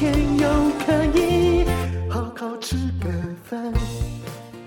[0.00, 0.48] 天又
[0.86, 1.62] 可以
[2.08, 3.10] 好好吃个
[3.44, 3.70] 饭。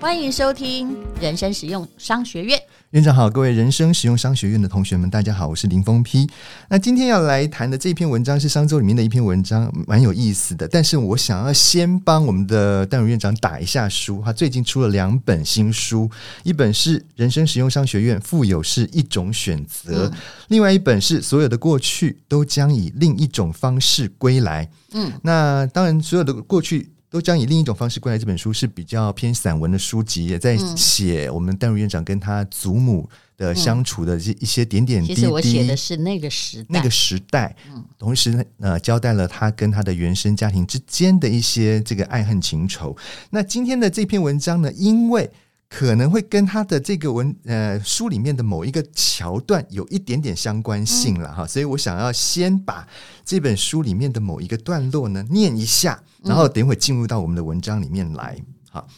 [0.00, 2.62] 欢迎收听人生实用商学院。
[2.94, 6.30] 院长好，各位人生实用商学院的同学们，大家好，我是林峰批。
[6.68, 10.68] 那今天要来谈的这篇文章是商周里面的一篇文章，蛮有意思的。
[10.68, 16.08] 但是我想要先帮我们的淡如院长打一下书，他最近出了两本新书，
[16.44, 20.12] 一本是《人生实用商学院》，富有是一种选择；嗯、
[20.46, 24.64] 另外一本是《所有的过去都将以另一种方式归来》。
[24.92, 26.93] 嗯，那当然，所有的过去。
[27.14, 28.18] 都将以另一种方式归来。
[28.18, 35.14] 这本书是比较偏散文的书籍，也在写我们戴如院长跟他祖母的相处的一些点点滴滴。
[35.14, 37.54] 其实我写的是那个时代，那个时代，
[38.00, 42.96] 同时呃交代了他跟他的原生家庭之间的一些这个爱恨情仇。
[43.30, 45.30] 那今天的这篇文章呢，因为
[45.76, 52.86] 可能会跟他的这个文呃书里面的某一个桥段有一点点相关性了哈，所以我想要先把
[53.24, 56.00] 这本书里面的某一个段落呢念一下。
[56.22, 58.34] 然后等会进入到我们的文章里面来，
[58.70, 58.88] 好，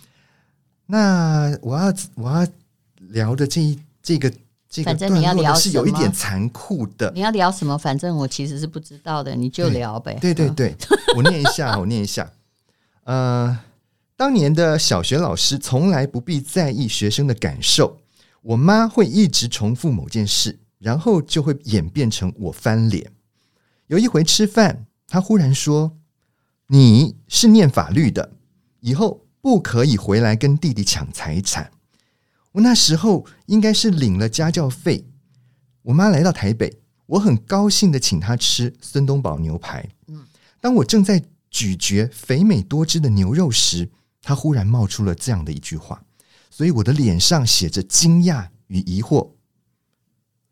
[0.87, 2.47] 那我要我要
[2.99, 4.31] 聊的这一这个
[4.71, 7.11] 这个，反正你要聊是有一点残酷的。
[7.13, 7.77] 你要聊什么？
[7.77, 10.17] 反正我其实是不知道的，你就聊呗。
[10.21, 12.31] 对对对，对，我念一下，我念一下。
[13.03, 13.59] 呃，
[14.17, 18.01] 当年的小学老师从来不必在意学生的感受，
[18.41, 23.13] 我妈会一直重复某件事，然后就会演变成我翻脸。
[23.89, 25.99] 有一回吃饭，她忽然说。
[26.69, 28.33] 你是念法律的，
[28.81, 31.71] 以后不可以回来跟弟弟抢财产。
[32.51, 35.07] 我那时候应该是领了家教费。
[35.83, 39.89] 我妈来到台北，我很高兴的请她吃孙东宝牛排。
[40.61, 43.89] 当我正在咀嚼肥美多汁的牛肉时，
[44.27, 46.03] 他忽然冒出了这样的一句话，
[46.51, 49.31] 所以我的脸上写着惊讶与疑惑。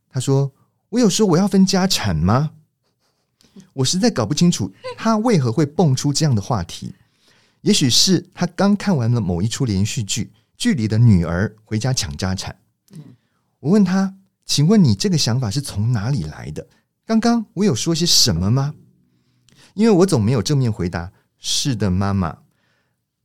[0.09, 0.53] 他说
[0.91, 2.53] ：“我有说我要分家产吗？”
[3.75, 6.95] 我实在搞不清楚他为何会蹦出这样的话题。
[7.63, 12.57] 也许是他刚看完了某一出连续剧，剧里的女儿回家抢家产。
[13.59, 14.15] 我问他
[14.47, 16.65] ：“请问你这个想法是从哪里来的？
[17.05, 18.73] 刚刚我有说些什么吗？”
[19.75, 21.11] 因为我总没有正面回答
[21.41, 22.39] “是的，妈妈”。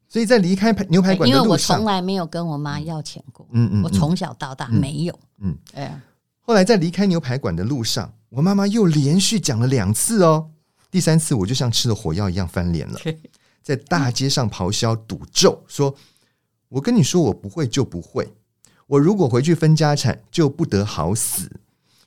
[0.09, 3.47] 所以在离开牛排馆的路上，因为我从来没有跟我妈要钱过。
[3.51, 5.19] 嗯嗯，我从小到大没有。
[5.39, 6.01] 嗯，哎。
[6.41, 10.49] 后来在离开牛排馆的路上，我妈妈又连续讲了两次哦。
[10.89, 12.99] 第三次我就像吃了火药一样翻脸了，
[13.61, 15.93] 在大街上咆哮赌咒，说
[16.69, 18.33] ：“我跟你说，我不会就不会。
[18.87, 21.47] 我如果回去分家产，就不得好死。”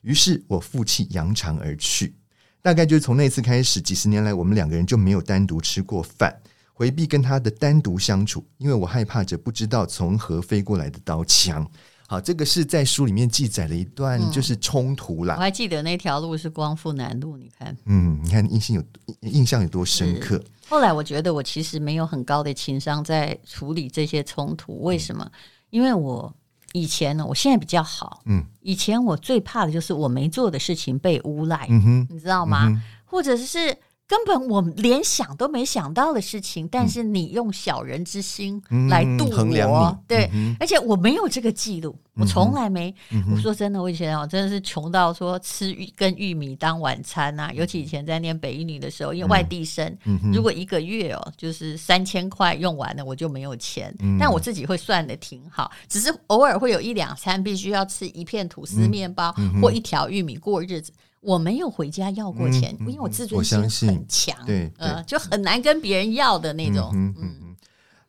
[0.03, 2.13] 于是，我负气扬长而去。
[2.61, 6.37] 大概就是从那次开始，几十年来，我们两个人就没有单独吃过饭，
[6.73, 11.65] 回避跟他的单独相处，因为我害怕着不知道从何飞过来的刀枪。
[12.05, 15.35] 好，这个是在书里面记载了一段，就是冲突啦。
[15.35, 18.83] 我还记得那条路是光复南路，你看，嗯，你看印象有
[19.21, 20.43] 印象有多深刻。
[20.67, 25.27] 后来我觉得我其实没有很高的情商在处理这些冲突，为什么？
[25.69, 26.31] 因为我
[26.73, 32.67] 以前呢，我现在比较好，嗯，以前我最怕的就是我没做的事情被诬赖，嗯哼，你知道吗？
[32.67, 33.75] 嗯、或者是。
[34.13, 42.93] 根本我连想都没想到的事情，但是你用小人之心来度我，嗯、对，嗯、而且我没有这个记录，嗯、我从来没。
[43.09, 47.51] 嗯、我说真的，我以前哦，真的是穷到说吃玉跟玉米当晚餐呐、啊。
[47.53, 53.91] 尤其以前在念北一女的时候，因为外地生，嗯、如果一个月哦，就是三千块用完了，我就没有钱。
[53.97, 60.93] 嗯、但我自己会算的挺好，只是偶尔会有一两餐必须要吃一片吐司面包、嗯、或一条玉米过日子。
[61.23, 66.91] 我没有回家要过钱，嗯、因为我自尊心很强，对，呃，就很难跟别人要的那种。
[66.93, 67.55] 嗯嗯嗯。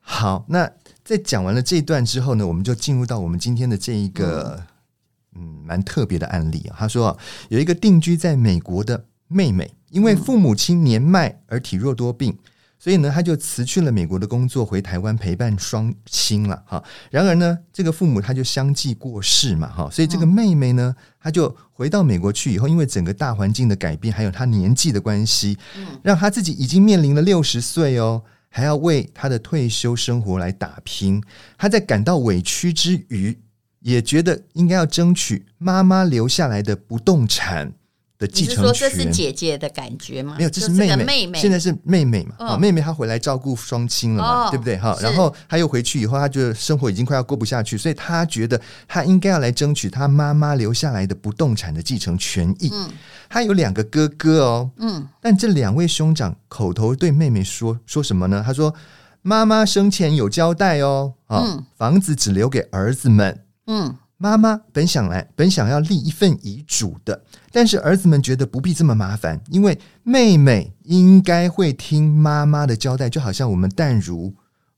[0.01, 0.71] 好，那
[1.03, 4.63] 在讲完了这一段之后呢，我们就进入到我们今天的这一个
[5.35, 6.77] 嗯蛮特别的案例啊。
[6.79, 7.17] 他说啊，
[7.49, 12.37] 有一个定居在美国的妹妹，因为父母亲年迈而体弱多病。
[12.85, 16.85] 所以呢，他就辞去了美国的工作，回台湾陪伴双亲了哈。
[17.11, 19.89] 然而呢，这个父母他就相继过世嘛哈。
[19.91, 25.57] 所以这个妹妹呢，她就回到美国去以后，因为整个大环境的改变，还有她年纪的关系，
[26.03, 31.23] 让她自己已经面临了六十岁哦，还要为她的退休生活来打拼。
[31.57, 33.35] 她在感到委屈之余，
[33.81, 37.73] 也觉得应该要争取妈妈留下来的不动产。
[38.19, 38.65] 的继承权。
[38.65, 40.35] 说这是姐姐的感觉吗？
[40.39, 41.05] 没有，这是妹妹。
[41.05, 42.35] 妹妹现在是妹妹嘛？
[42.39, 44.47] 啊、哦，妹妹她回来照顾双亲了嘛？
[44.47, 44.77] 哦、对不对？
[44.77, 52.71] 哈，然后她又回去以后，她就生活已经快要过不下去，所以她觉得她应该要来争取她妈妈留下来的不动产的继承权益。
[52.73, 52.89] 嗯，
[53.29, 54.71] 她有两个哥哥哦。
[54.79, 58.43] 嗯，但这两位兄长口头对妹妹说说什么呢？
[58.45, 58.75] 他说
[59.23, 63.97] ：“妈妈生前有交代哦，啊、嗯，房子只留给儿子们。”嗯。
[64.25, 67.23] 妈妈本想来，本想要立一份遗嘱的，
[67.53, 74.33] 但是儿子们觉得不必这么麻烦，因为妹妹应该会听妈妈的交代，就好像我们淡如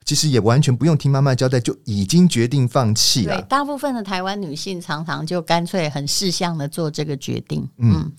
[0.05, 3.37] 其实也完全不用听妈妈交代，就已经决定放弃了。
[3.37, 7.69] 对，大部分的台湾女性常常就干脆很事项的做这个决定。
[7.79, 8.13] 嗯，嗯，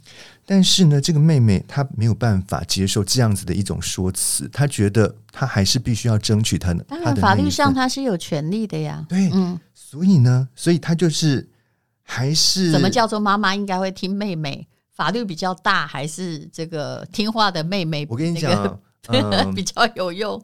[0.50, 6.82] 但是呢，这个妹妹她没有办法接受这样子的一种说辞，她觉得她还是必须要争取她的。
[6.86, 9.06] 当然，法律上她是有权利的呀。
[9.10, 9.60] 对，嗯。
[9.74, 11.50] 所以呢，所以她就是
[12.02, 14.66] 还是什么叫做妈妈应该会听妹妹？
[14.94, 18.08] 法律比较大，还是这个听话的妹妹？
[18.10, 18.80] 我跟你讲，
[19.10, 20.42] 嗯、 比较有用。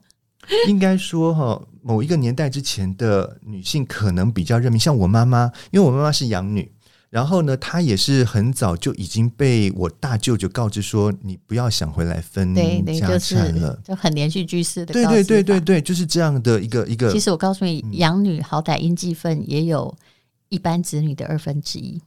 [0.67, 6.69] 应该说哈，某一个年代之前的女性可能比较认命，像我妈妈，因为我妈妈是养女。
[7.13, 14.91] 然后呢，他也是很早就已经被我大舅舅告知说，你不要想回来分家产了，就很连续剧式的。
[14.91, 17.11] 对对对对对，就是这样的一个一个。
[17.11, 19.95] 其实我告诉你，养女好歹应继分也有
[20.49, 22.01] 一般子女的二分之一。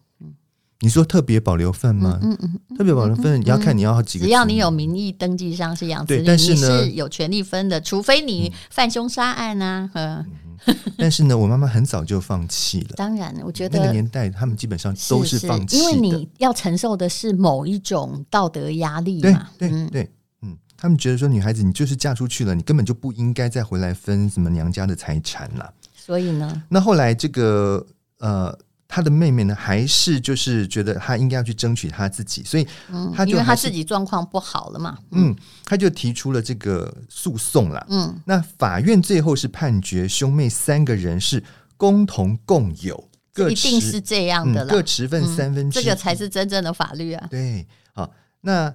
[0.80, 2.18] 你说特别保留份吗？
[2.20, 4.24] 嗯嗯，特别保留份你要看你要几个。
[4.24, 9.88] 只要你有名义登记上是养子女，但是呢，你是有权利分的，除非你犯凶杀案啊。
[9.94, 10.26] 嗯。
[10.98, 12.94] 但是呢，我妈妈很早就放弃了。
[12.96, 19.48] 当然，我觉得那个年代他们基本上都是放弃的，因为你要承受的是某一种道德压力嘛。
[19.58, 20.10] 对对对，
[20.42, 25.72] 嗯，他们觉得说女孩子你就是嫁出去了，你根本就不应该再回来分什么娘家的财产了。
[25.94, 27.86] 所以呢，那后来这个
[28.18, 28.58] 呃。
[28.88, 32.66] 他的妹妹呢，还是就是觉得他应该要去争取他自己，所以
[33.14, 35.34] 他就因为他自己状况不好了嘛，嗯，
[35.64, 41.42] 他就提出了这个诉讼了，嗯，那法院最后是判决兄妹三个人是
[41.76, 47.26] 共同共有，各一定是这样的了，各持份三分之一，这个才是真正的法律啊。
[47.28, 48.10] 对，好，
[48.42, 48.72] 那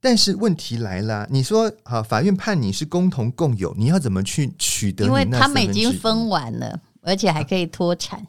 [0.00, 5.06] 但是问题来了，你说好，法院判你是共同共有，你要怎么去取得？
[5.06, 8.26] 因为他们已经分完了，而且还可以脱产，啊、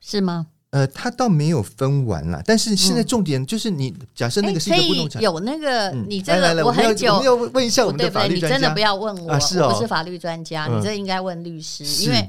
[0.00, 0.46] 是吗？
[0.70, 12.28] 呃，他倒没有分完了，但是现在重点就是你假设那个是一个不动产，有那个你这个我很久，我要问一下我们的法律专家，你真的不要问我，我不是法律专家，你这应该问律师，因为。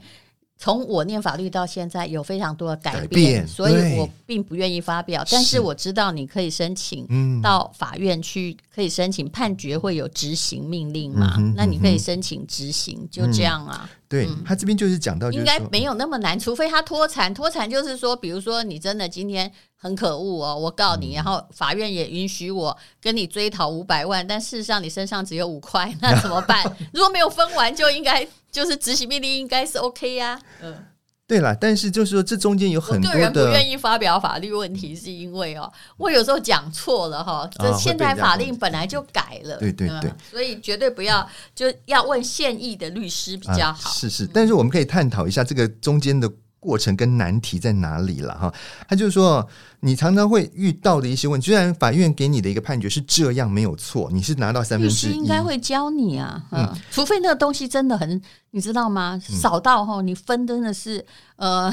[0.61, 5.25] 从我念法律到现在，有非常多的改变，改变，所以我并不愿意发表。
[5.31, 11.33] 但是我知道你可以申请到法院去，可以申请判决会有执行命令嘛？
[11.39, 13.89] 嗯、那你可以申请执行，嗯、就这样啊。
[14.07, 17.33] 对、嗯、他这边就是讲到，应该没有那么难，除非他脱产。
[17.33, 26.63] 脱产就是说，比如说你真的今天很可恶哦，我告你，然后法院也允许我跟你追讨五百万，但事实上你身上只有五块，那怎么办？
[26.93, 28.27] 如果没有分完，就应该。
[28.51, 30.85] 就是执行命令应该是 OK 呀、啊，嗯，
[31.25, 46.29] 对啦，但是就是说这中间有很多的，我个人不愿意发表法律问题，是因为哦，我有时候讲错了哈，这现在法令本来就改了，对对对，所以绝对不要就要问现役的律师比较好，啊、是是，但是我们可以探讨一下这个中间的。
[46.61, 48.53] 过程跟难题在哪里了哈？
[48.87, 49.45] 他就是说，
[49.79, 51.47] 你常常会遇到的一些问题。
[51.47, 56.43] 虽然法院给你的一个判决是这样没有错，你是拿到三分之一，应该会教你啊。
[56.51, 58.21] 嗯，除非那个东西真的很，
[58.51, 59.19] 你知道吗？
[59.27, 61.03] 少到哈，你分真的是
[61.37, 61.71] 呃，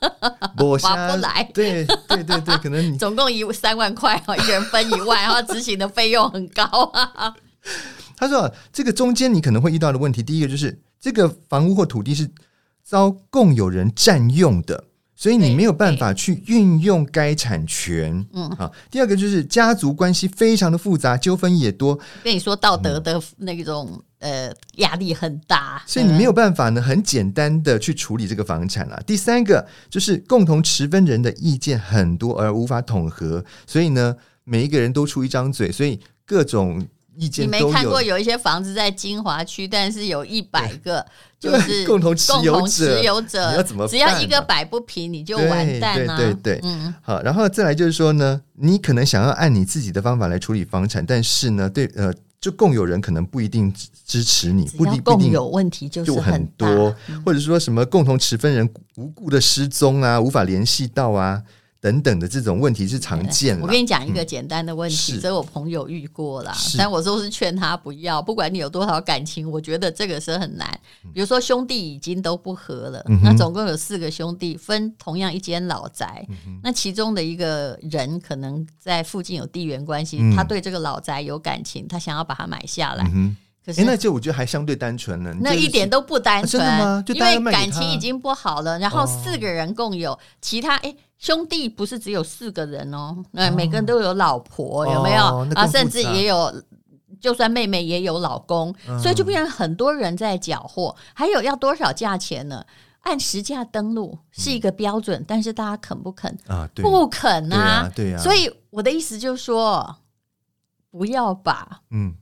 [0.80, 1.44] 划不来。
[1.52, 6.64] 对对对对，可能你 总共一三万块哈，一人分一万，然后执行的费用很高
[6.94, 7.34] 啊。
[8.16, 12.30] 他说，这个中间你可能会遇到的问题，第一个就是这个房屋或土地是。
[12.86, 14.84] 遭共有人占用的，
[15.16, 18.24] 所以你没有办法去运用该产权。
[18.32, 18.72] 嗯，好。
[18.88, 21.98] 第二个就是家族关系非常的复杂，纠纷也多。
[22.22, 29.02] 跟你说道德的那种、嗯、呃压力很大，所以你没有办法呢很简单的去处理这个房产了。
[29.04, 34.14] 第三个就是共同持分人的意见很多而无法统合，所以呢
[34.44, 36.86] 每一个人都出一张嘴，所以各种。
[37.16, 41.04] 你没看过有一些房子在金华区，但是有一百个
[41.40, 43.88] 就是共同持有者，持有者你要怎么办？
[43.90, 46.16] 只要一个摆不平，你就完蛋了。
[46.16, 53.72] 对对对，嗯，好，然后再来就是说呢，你可能想要按你自己的方法来处理房产，但是呢，对呃，就共有人可能不一定
[54.04, 56.94] 支持你，不一定有问题就是就很多，
[57.24, 61.42] 或者说什么共同持分人无故的失踪啊，无法联系到啊。
[61.86, 63.62] 等等的这种问题是常见的。
[63.62, 68.20] 我跟你讲一个简单的问题，这、嗯、我朋友遇过了，但我都是劝他不要。
[68.20, 70.68] 不管你有多少感情，我觉得这个是很难。
[71.14, 83.08] 比如说兄弟已经都不和了，嗯、那总共有四个兄弟分同样一间老宅，嗯、那其中的一个人可能在附近有地缘关系，嗯、他对这个老宅有感情，他想要把它买下来。
[83.84, 85.34] 那就我觉得还相对单纯呢。
[85.40, 88.78] 那一点都不单纯，啊、因为感情已经不好了。
[88.78, 95.24] 然后四个人共有，哦、其他哎兄弟不是只有四个人哦，那、哦、每个人都有老婆，有没有？
[95.24, 96.62] 哦、啊，甚至也有，
[97.20, 100.94] 就算妹妹也有老公，嗯、所以就变成很多人在缴获。
[101.12, 102.64] 还有要多少价钱呢？
[103.00, 106.68] 按实价登录是一个标准，嗯、但是大家肯不肯啊？
[106.76, 108.22] 不肯啊，对啊。
[108.22, 109.96] 所以我的意思就是说，
[110.92, 112.14] 不要把嗯。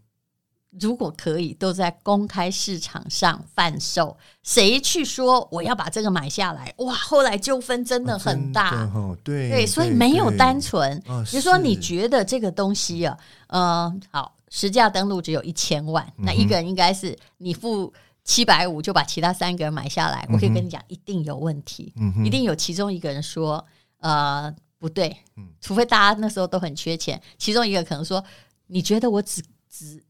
[0.81, 4.17] 如果可以，都在公开市场上贩售。
[4.43, 6.75] 谁去说我要把这个买下来？
[6.79, 8.91] 哇，后来纠纷真的很大。
[9.23, 11.01] 对对，所以没有单纯。
[11.31, 13.17] 比如说，你觉得这个东西啊，
[13.47, 17.93] 呃，好，实价登录只有一千万，嗯、那一个人应该是你付
[18.25, 20.27] 七百五就把其他三个人买下来。
[20.29, 23.65] 嗯、我可以跟你讲，一定有问题，嗯、一定有其中一个人说，
[24.01, 25.17] 呃，不对，
[25.61, 28.23] 除非大家那时候都很缺钱，其中一个可能说，
[28.67, 29.41] 你觉得我只
[29.71, 30.03] 只。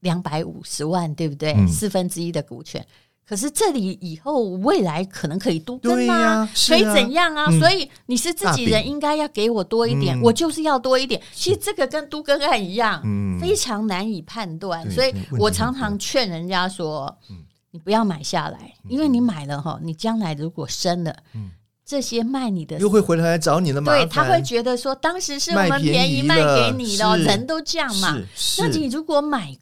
[0.00, 1.52] 两百五十万，对不对？
[1.52, 2.84] 嗯、四分之一的股权，
[3.28, 6.14] 可是这里以后未来可能可以都更吗？
[6.14, 7.46] 啊啊、可以怎样啊？
[7.48, 11.20] 嗯、所以你是自己人，应该要给我多一点，嗯、我就是要多一点。
[11.32, 14.90] 其实这个跟都更案一样，嗯、非常难以判断。
[14.90, 21.14] 所以我常常劝人家说：“嗯、你不要买下来，因为你买了哈，你将来如果生了。
[21.34, 21.50] 嗯”
[21.84, 23.92] 这些卖你的又会回来找你的嘛？
[23.92, 28.16] 对，他会觉得说，当时是我们便宜卖给你的，人都这样嘛。
[28.58, 29.56] 那你如果买。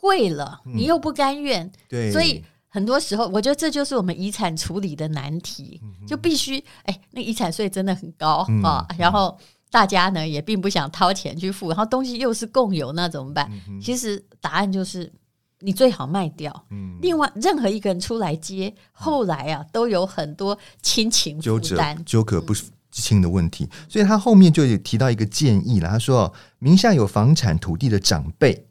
[0.00, 9.36] 贵了，你又不甘愿，嗯、对，所以很多时候，我觉得这就是我们遗产处理的难题，嗯、就必须，哎，那遗产税真的很高、嗯、啊，然后
[9.70, 13.50] 大家呢也并不想掏钱去付，然后东西又是共有，那怎么办？
[13.68, 15.12] 嗯、其实答案就是
[15.58, 16.64] 你最好卖掉。
[16.70, 22.54] 嗯、另外，任何一个人出来接，后来啊都有很多亲情负担，纠葛不
[22.90, 28.66] 清的问题，嗯、所以他后面就有提到一个建议了，他说名下有房产土地的长辈。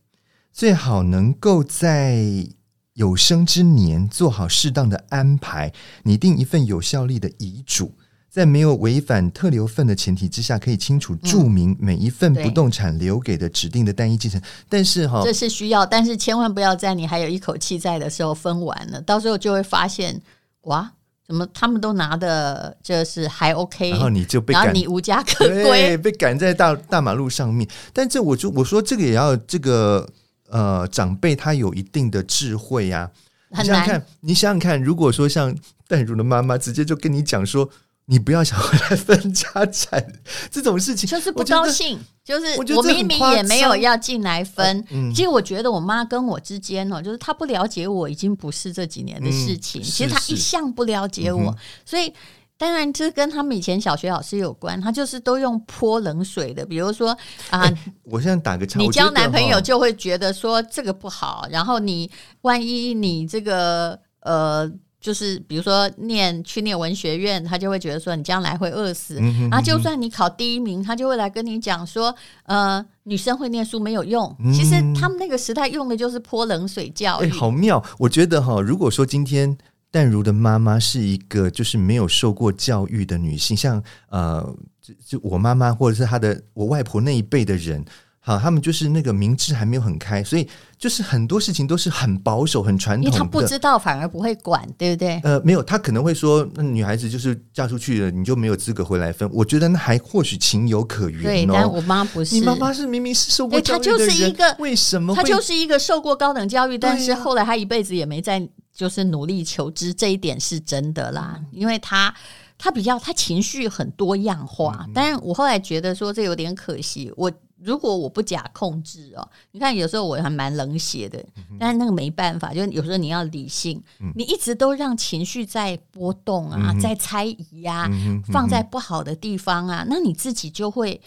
[0.51, 2.48] 最好能够在
[2.94, 5.72] 有生之年做好适当的安排，
[6.03, 7.94] 拟定一份有效力的遗嘱，
[8.29, 14.41] 在没有违反特留份的前提之下，可以清楚注明每一份不动产留给的指定的单一继承。
[14.68, 20.22] 但是哈，这是需要，但是千万不要在你还有一口气在的时候分完了，到时候就会发现
[20.63, 20.91] 哇，
[21.25, 27.65] 怎么他们都拿的就是还 OK，然后你就被赶，然后你无家可归，被赶在大大马路上面。
[27.94, 30.10] 但这我就我说这个也要这个。
[30.50, 33.10] 呃，长辈他有一定的智慧呀、
[33.51, 33.62] 啊。
[33.62, 35.56] 你想想看，你想想看，如果说像
[35.88, 37.70] 淡如的妈妈直接就跟你讲说，
[38.06, 40.06] 你不要想回来分家产
[40.51, 42.00] 这种事情，就是不高兴。
[42.24, 44.86] 就是我明明也没有要进来分。
[44.91, 49.82] 嗯、其实我觉得我妈跟我之间哦，就是她不了解我已经不是这几年的事情。
[49.82, 52.13] 嗯、其实她一向不了解我，嗯、所以。
[52.60, 56.66] 当然，这跟他们以前小学老师有关，他就是都用泼冷水的。
[56.66, 57.18] 比如说
[57.50, 62.12] 啊，欸、我现在打个岔，你交男朋友就会觉得说这个不好，然后你
[62.42, 69.16] 万一你这个呃，就是比如说念去念文学院，他就会觉得说你将来会饿死。
[69.22, 72.13] 嗯、哼哼哼然后就算你考第一名，他就会来跟你讲说，
[72.44, 74.36] 呃，女生会念书没有用。
[74.44, 77.82] 嗯、其实他们那个时代用的就是泼冷水教育，欸、好妙。
[78.00, 79.58] 我觉得哈，如果说今天。
[79.91, 87.84] 淡如的妈妈是一个就是没有受过教育的女性，像呃，就就我妈妈或者是她的我外婆那一辈的人，
[88.19, 93.10] 好，他们就是那个明智还没有很开，所以就是很多事情都是很保守、很传统的。
[93.10, 95.19] 因为她不知道，反而不会管，对不对？
[95.24, 99.27] 呃，没有，她可能会说，那女孩子就是嫁出去了，你就没有资格回来分。
[99.34, 101.24] 我觉得那还或许情有可原哦。
[101.24, 105.15] 对，但我妈不是，你妈妈是明明是受过教育的人，她就是一个为什么？
[105.15, 108.48] 她就是一个受过高等教育，但是后来她一辈子也没在。
[108.79, 112.15] 就是努力求知这一点是真的啦，因为他
[112.57, 117.12] 他比较他情绪很多样化，但是我后来觉得说这有点可惜。
[117.17, 117.29] 我
[117.62, 121.21] 如果我不假控制哦，你看有时候我还蛮冷血的，
[121.59, 123.83] 但是那个没办法，就是有时候你要理性，
[124.15, 127.91] 你一直都让情绪在波动啊，在猜疑呀，
[128.31, 131.01] 放在不好的地方啊，那你自己就会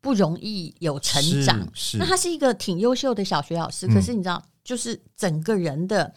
[0.00, 1.68] 不容易有成长。
[1.98, 6.14] 那他是一个挺优秀的小学老师，可是你知道，就是整个人的。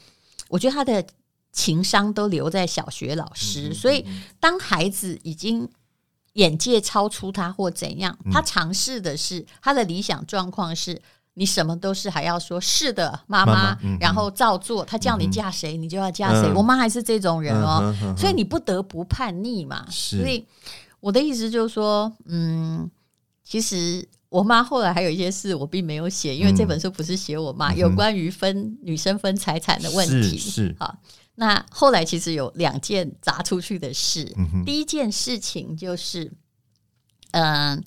[0.51, 1.03] 我觉得他的
[1.51, 4.05] 情商都留在小学老师，嗯、所以
[4.39, 5.67] 当孩子已经
[6.34, 11.01] 眼界超出他或怎样，嗯、他尝试的是他的理想状况是，
[11.34, 16.50] 你什么都是还要说是的，妈妈，嗯、然后照做，他叫你嫁谁，嗯、你就要嫁谁。
[16.50, 19.86] 嗯、我妈还是这种人哦，嗯、所以你不得不叛逆嘛。
[19.89, 20.46] 所以
[21.00, 22.89] 我的意思就是说，嗯，
[23.43, 30.38] 其实我妈后来还有一些事我并没有写，因为这本书不是写我妈，嗯、有关于分女生分财产的问题。
[30.38, 30.98] 是，是好，
[31.36, 34.34] 那后来其实有两件砸出去的事。
[34.38, 36.32] 嗯、第一件事情就是，
[37.32, 37.84] 嗯、呃，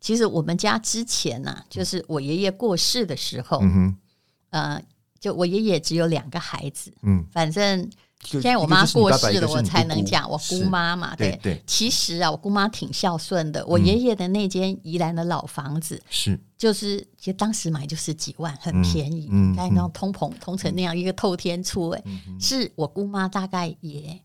[0.00, 4.84] 其实我们家之前呢、啊，就是我爷爷过世的时候，嗯、
[5.18, 7.90] 就我爷爷只有两个孩子，嗯，反正。
[8.24, 11.14] 现在我妈过世了，我才能讲我姑妈嘛。
[11.16, 13.64] 对对，其实啊，我姑妈挺孝顺的。
[13.66, 19.28] 我爷爷的那间宜兰的老房子是，就是其实当时买就是几万，很便宜。
[19.30, 22.02] 嗯，看那种通膨通成那样一个透天厝，哎，
[22.40, 24.20] 是我姑妈大概也。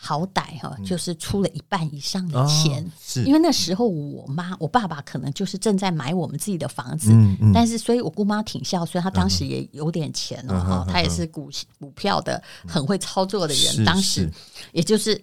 [0.00, 3.24] 好歹哈，就是出了一半以上的钱，是。
[3.24, 11.50] 因为那时候我妈、我爸爸可能就是正在买我们自己的房子，嗯嗯、但是所以我姑妈挺孝顺，她当时也有点钱了哈，她、嗯、也是股
[11.80, 14.30] 股票的很会操作的人，嗯、当时
[14.72, 15.20] 也就是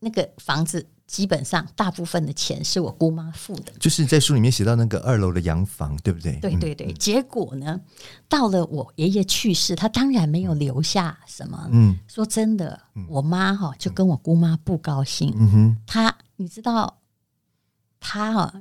[0.00, 0.86] 那个房子。
[1.08, 6.36] 基本上大部分的钱是我姑妈付的，就是在书里面写到那个二楼的洋房，对不对？
[6.36, 6.88] 对对对。
[6.88, 7.80] 嗯、结果呢，
[8.28, 11.66] 到了我爷爷去世，他当然没有留下什么。
[11.72, 15.34] 嗯，说真的，我妈哈就跟我姑妈不高兴。
[15.34, 16.98] 嗯哼，她你知道，
[17.98, 18.60] 她哈，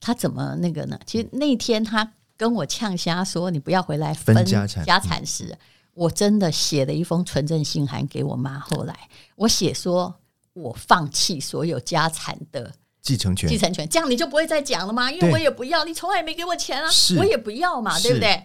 [0.00, 0.98] 她怎么那个呢？
[1.06, 5.58] 其实那天她跟我呛瞎说：“你不要回来分家产。”家产时，嗯、
[5.94, 8.58] 我真的写了一封存证信函给我妈。
[8.58, 10.16] 后来我写说。
[10.54, 12.72] 我放弃所有家产的
[13.04, 15.12] 继承权，继承权，这样你就不会再讲了吗？
[15.12, 18.42] 因为我也不要，你从来也没给我钱啊，我也不要嘛，对不对？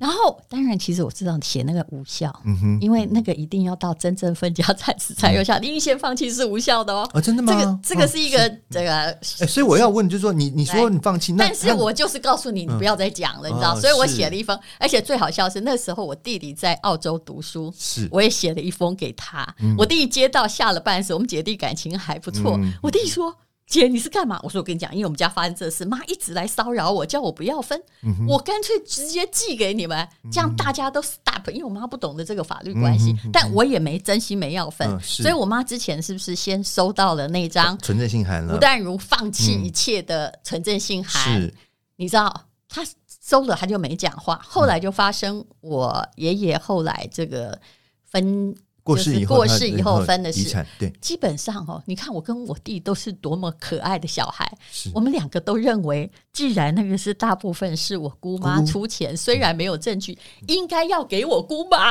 [0.00, 5.60] 然后，当然，其实我知道写那个无效，嗯因为那个一定要到真正分家产时才有效。
[5.60, 7.08] 你先放弃是无效的哦。
[7.12, 7.52] 啊，真的吗？
[7.52, 13.78] 这个这个是一个这个，所以我要问，就是说，你你说你放弃，但是我就是告诉你，你不要再讲了，你知道？
[13.78, 19.46] 所以我写了一封，而且最好笑是那时候我弟弟在澳洲读书，是我也写了一封给他。
[19.78, 22.58] 我弟弟接到下了班时，我们姐弟感情还不错。
[22.82, 23.32] 我弟弟说。
[23.70, 24.40] 姐，你是干嘛？
[24.42, 31.48] 我说我跟你讲，因为我们家发生这事，妈一直来骚扰我，叫我不要分，嗯、我干脆直接寄给你们，这样大家都 stop。
[31.52, 38.56] 因为我妈不懂得这个法律关系，嗯、但我也没真心没要分，嗯、所以我妈之前是不是先收到了那张存证信函了？
[38.56, 41.52] 吴淡如放弃一切的存证信函，嗯、
[41.94, 42.84] 你知道，她
[43.22, 44.40] 收了，她就没讲话。
[44.44, 47.56] 后来就发生我爷爷后来这个
[48.04, 48.52] 分。
[48.82, 54.50] 过世以后，过世以后分的是，对，基本上哦，你看我跟我弟都是多么可爱的小孩，
[54.94, 61.90] 我们两个都认为，既然那个是大部分是我姑妈出钱，虽然没有证据，应该要给我姑妈，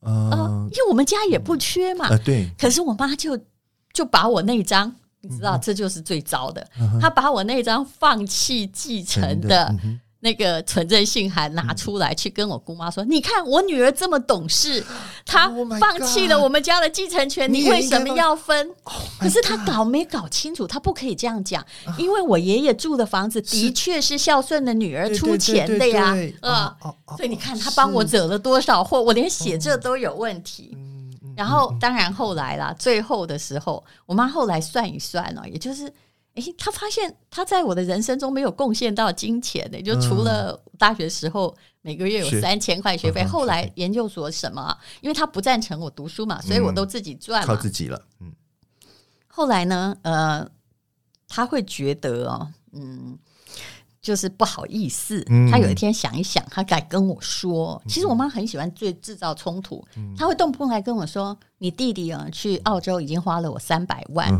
[0.00, 2.50] 啊，因为我们家也不缺嘛，对。
[2.58, 3.38] 可是我妈就
[3.92, 6.66] 就把我那张，你知道，这就是最糟的，
[7.00, 9.74] 她把我那张放弃继承的。
[10.24, 14.82] 那个存证信函拿出来，去跟我姑妈说：“你看我女儿这么懂事，
[15.26, 18.70] 她放弃了我们家的继承权，你为什么要分？
[19.18, 21.66] 可是她搞没搞清楚，她不可以这样讲，
[21.98, 26.76] 因为我爷爷住的房子的确是孝顺的女儿出钱的呀，啊，
[27.16, 30.78] 所以你看她帮我惹了多少祸，我连写这都有问题。
[31.36, 35.92] 然后当然后来啦，最后的时候，我妈后来算一算哦，也就是。”
[36.34, 48.02] 哎，他发现他在我的人生中没有贡献到金钱的，就除了大学时候每个月有三千块学费，后来研究所什么，因为他不赞成我读书嘛，所以我都自己赚，靠自己了。
[48.20, 48.32] 嗯，
[49.26, 50.48] 后来呢，呃，
[51.28, 53.18] 他会觉得哦，嗯，
[54.00, 55.22] 就是不好意思。
[55.50, 59.84] 他有一天想一想，他敢跟我说，其实我妈很喜欢最制造冲突，
[60.16, 64.32] 他会动不动来跟我说：“你弟弟啊，去澳洲已经花了我三百万。”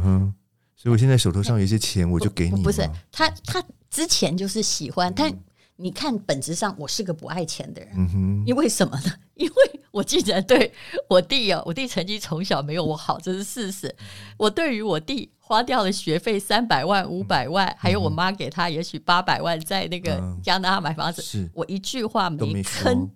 [0.82, 2.60] 所以我现在手头上有一些钱，我就给你。
[2.60, 5.32] 不是他，他之前就是喜欢，但
[5.76, 7.90] 你看本质上我是个不爱钱的人。
[7.96, 9.12] 嗯哼，因为什么呢？
[9.34, 10.72] 因为我竟然对
[11.08, 13.92] 我弟哦，我弟成绩从小没有我好，这是事实。
[14.36, 23.08] 我对于我弟花掉了学费三百万、五百万，还有我妈给他也许八百万，在那个加拿大买房子，我一句话没吭。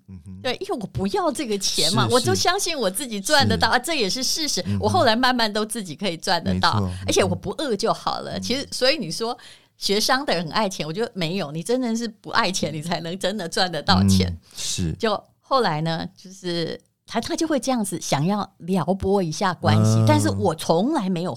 [0.42, 4.64] 对，因为我不要这个钱嘛，我就相信我自己赚得到啊，这也是事实。
[4.80, 8.40] 我后来慢慢都自己可以赚得到，而且我不饿就好了。
[8.40, 9.36] 其实，所以你说
[9.76, 14.36] 学商的人很爱钱，我觉得没有，你真的是不爱钱，你才能真的赚得到钱。
[14.56, 21.34] 是，就后来呢，就是他他就会这样子想要撩拨一下关系，但是我从来没有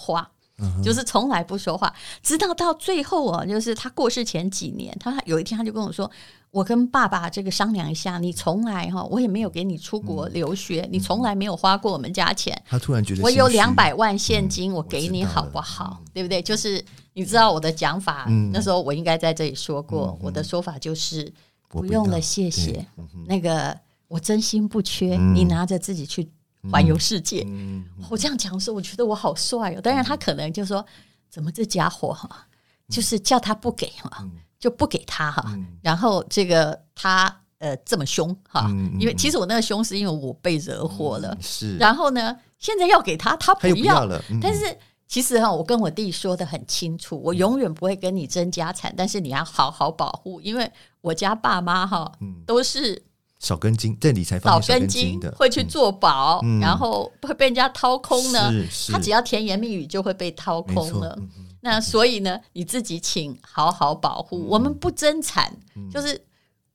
[0.68, 0.82] 话。
[0.84, 6.10] 就是从来不说话，直到到最后哦，就是他过世前几年，他有一天他就跟我说
[6.52, 16.02] ：“我跟爸爸这个商量一下，你从来哈，我也没有给你出国留学，你从来没有花过我们家钱。”他突然觉得我有两百万现金，我给你好不好？
[16.14, 16.42] 对不对？
[16.42, 21.32] 就是你知道我的讲法，那时候我应该在这里说过，我的说法就是
[21.68, 22.86] 不用了，谢谢。
[23.28, 26.30] 那个我真心不缺，你拿着自己去。
[26.72, 29.82] 环游世界，嗯嗯、我这样讲的时候，我觉得我好帅哦。
[29.82, 30.86] 当然，他可能就说
[31.30, 32.48] ：“怎么这家伙哈，
[32.90, 34.28] 就是叫他不给哈，
[34.60, 38.70] 就不给他哈，然后这个他呃这么凶哈，
[39.00, 44.06] 因为其实我那个凶是因为我被惹火了，是，然后呢，现在要给他，他不要。
[44.06, 44.78] 了，但是。
[45.10, 52.12] 其实哈，我跟我弟说的很清楚，我永远不会跟你争家产，但是你要好好保护，因为我家爸妈哈，
[52.46, 53.02] 都是
[53.40, 58.52] 少根筋，在理财方面少根筋的，会去做保，然后会被人家掏空呢。
[58.92, 61.18] 他只要甜言蜜语就会被掏空了。
[61.62, 64.46] 那所以呢，你自己请好好保护。
[64.48, 65.52] 我们不争产，
[65.92, 66.22] 就是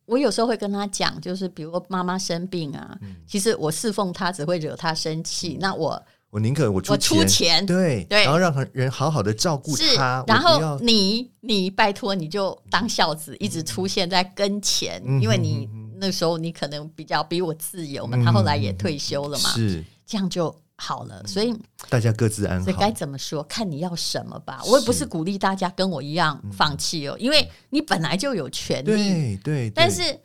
[0.06, 5.56] 我有时候会跟他讲，就是比如妈妈生病啊，其实我侍奉他只会惹他生气。
[5.60, 6.02] 那我。
[6.30, 10.24] 我宁可我出钱，出钱对对，然后让人好好的照顾他。
[10.26, 18.16] 然后你你拜托你就当孝子，一直出现在跟前，因为你那时候你可能比较比我自由嘛。
[18.24, 21.22] 他后来也退休了嘛，是这样就好了。
[21.26, 21.54] 所以
[21.88, 22.64] 大家各自安好。
[22.64, 24.62] 所以该怎么说，看你要什么吧。
[24.66, 28.86] 我也不是鼓励大家跟我一样放弃哦，因为你本来就有权利。
[28.86, 29.70] 对对。
[29.70, 30.18] 但是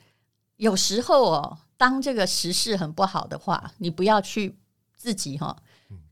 [0.57, 4.55] 有时候哦，当这个时事很不好的话，你不要去
[4.95, 5.55] 自己哈。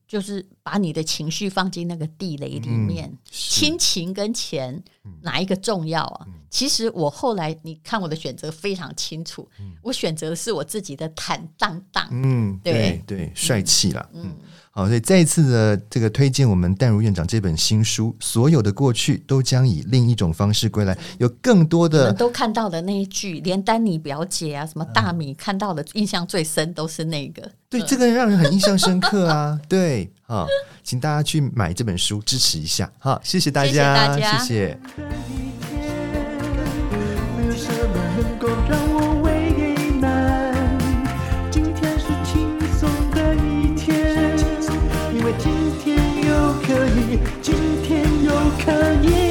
[0.07, 4.81] 就是把你的情绪放进那个地雷里面，嗯、亲情跟钱
[5.21, 6.25] 哪一个重要啊？
[6.27, 14.35] 嗯、其实我后来你看我的选择非常清楚，嗯、我选择的是我自己的坦荡荡，嗯，对对，帅气了，嗯。
[14.77, 30.45] 嗯好，所以再一次的这个推荐我们淡如院长这本新书，所有的过去都将以另一种方式归来，有更多的都看到的那一句，连丹尼表姐啊，什么大米看到的印象最深都是那个，对，这个让人很印象深刻啊， 对，好，
[30.83, 34.77] 请大家去买这本书支持一下，好，谢谢大家，谢谢大家，谢谢。
[46.67, 49.26] 可以今天又可以。